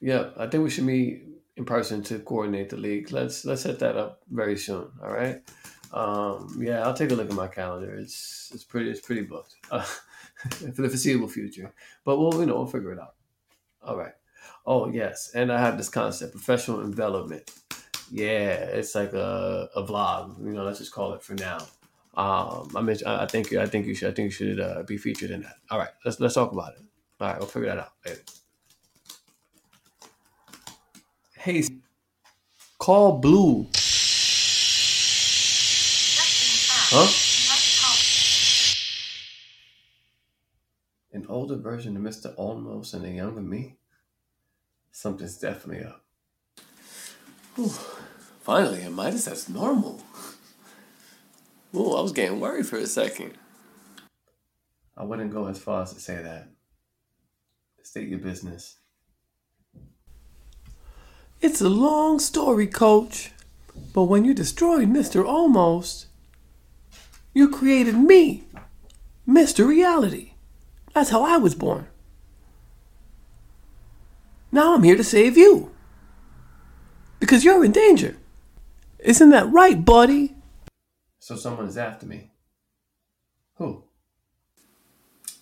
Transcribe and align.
Yeah, 0.00 0.30
I 0.36 0.46
think 0.46 0.64
we 0.64 0.70
should 0.70 0.84
meet 0.84 1.24
in 1.56 1.64
person 1.64 2.02
to 2.04 2.18
coordinate 2.18 2.70
the 2.70 2.76
league. 2.76 3.12
Let's 3.12 3.44
let's 3.44 3.62
set 3.62 3.78
that 3.78 3.96
up 3.96 4.20
very 4.30 4.56
soon. 4.56 4.90
All 5.02 5.12
right. 5.12 5.42
Um, 5.92 6.58
yeah, 6.60 6.82
I'll 6.82 6.94
take 6.94 7.10
a 7.10 7.14
look 7.14 7.30
at 7.30 7.36
my 7.36 7.48
calendar. 7.48 7.94
It's 7.94 8.50
it's 8.52 8.64
pretty 8.64 8.90
it's 8.90 9.00
pretty 9.00 9.22
booked 9.22 9.54
uh, 9.70 9.82
for 10.50 10.82
the 10.82 10.88
foreseeable 10.88 11.28
future. 11.28 11.72
But 12.04 12.18
we'll 12.18 12.38
you 12.40 12.46
know 12.46 12.56
we'll 12.56 12.66
figure 12.66 12.92
it 12.92 12.98
out. 12.98 13.14
All 13.82 13.96
right. 13.96 14.12
Oh 14.66 14.90
yes, 14.90 15.30
and 15.34 15.50
I 15.52 15.60
have 15.60 15.78
this 15.78 15.88
concept: 15.88 16.32
professional 16.32 16.82
envelopment. 16.82 17.50
Yeah, 18.10 18.52
it's 18.52 18.94
like 18.94 19.12
a, 19.14 19.68
a 19.74 19.82
vlog. 19.82 20.38
You 20.44 20.52
know, 20.52 20.64
let's 20.64 20.78
just 20.78 20.92
call 20.92 21.14
it 21.14 21.22
for 21.22 21.34
now. 21.34 21.58
Um, 22.16 22.72
I 22.74 22.82
mean, 22.82 22.96
I 23.06 23.26
think 23.26 23.52
I 23.54 23.66
think 23.66 23.86
you 23.86 23.94
should 23.94 24.10
I 24.10 24.14
think 24.14 24.26
you 24.26 24.30
should 24.30 24.60
uh, 24.60 24.82
be 24.82 24.96
featured 24.96 25.30
in 25.30 25.42
that. 25.42 25.56
All 25.70 25.78
right, 25.78 25.90
let's 26.04 26.20
let's 26.20 26.34
talk 26.34 26.52
about 26.52 26.72
it. 26.74 26.84
All 27.20 27.28
right, 27.28 27.38
we'll 27.38 27.48
figure 27.48 27.68
that 27.68 27.78
out 27.78 27.92
later. 28.04 28.20
Hey, 31.46 31.62
call 32.76 33.18
Blue. 33.18 33.68
Huh? 36.90 37.06
An 41.12 41.24
older 41.28 41.54
version 41.54 41.96
of 41.96 42.02
Mr. 42.02 42.34
Almost 42.36 42.94
and 42.94 43.04
a 43.04 43.10
younger 43.10 43.42
me? 43.42 43.76
Something's 44.90 45.38
definitely 45.38 45.84
up. 45.84 46.04
Whew. 47.54 47.70
Finally, 48.42 48.82
a 48.82 48.90
Midas 48.90 49.26
that's 49.26 49.48
normal. 49.48 50.02
Ooh, 51.76 51.92
I 51.92 52.00
was 52.00 52.10
getting 52.10 52.40
worried 52.40 52.66
for 52.66 52.78
a 52.78 52.88
second. 52.88 53.34
I 54.96 55.04
wouldn't 55.04 55.32
go 55.32 55.46
as 55.46 55.60
far 55.60 55.84
as 55.84 55.92
to 55.92 56.00
say 56.00 56.20
that. 56.20 56.48
State 57.84 58.08
your 58.08 58.18
business. 58.18 58.78
It's 61.40 61.60
a 61.60 61.68
long 61.68 62.18
story, 62.18 62.66
coach. 62.66 63.32
But 63.92 64.04
when 64.04 64.24
you 64.24 64.34
destroyed 64.34 64.88
Mr. 64.88 65.24
Almost, 65.24 66.06
you 67.34 67.48
created 67.48 67.94
me, 67.94 68.44
Mr. 69.28 69.66
Reality. 69.66 70.32
That's 70.94 71.10
how 71.10 71.22
I 71.22 71.36
was 71.36 71.54
born. 71.54 71.88
Now 74.50 74.74
I'm 74.74 74.82
here 74.82 74.96
to 74.96 75.04
save 75.04 75.36
you. 75.36 75.70
Because 77.20 77.44
you're 77.44 77.64
in 77.64 77.72
danger. 77.72 78.16
Isn't 78.98 79.30
that 79.30 79.52
right, 79.52 79.84
buddy? 79.84 80.34
So 81.18 81.36
someone 81.36 81.66
is 81.66 81.76
after 81.76 82.06
me. 82.06 82.30
Who? 83.56 83.84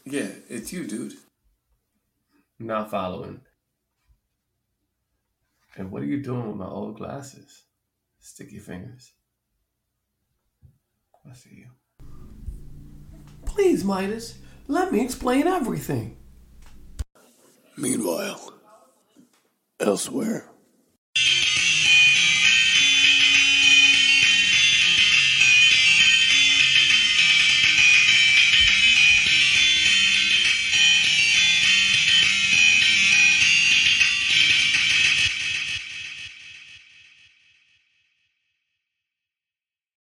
Yeah, 0.05 0.29
it's 0.49 0.73
you, 0.73 0.87
dude. 0.87 1.15
Not 2.59 2.91
following. 2.91 3.41
And 5.77 5.91
what 5.91 6.03
are 6.03 6.07
you 6.07 6.23
doing 6.23 6.47
with 6.47 6.57
my 6.57 6.67
old 6.67 6.97
glasses? 6.97 7.65
Sticky 8.21 8.59
fingers. 8.59 9.13
I 11.29 11.35
see 11.35 11.65
you. 11.65 12.07
Please, 13.45 13.85
Midas, 13.85 14.39
let 14.69 14.93
me 14.93 15.01
explain 15.03 15.47
everything. 15.47 16.17
Meanwhile, 17.77 18.55
elsewhere. 19.81 20.49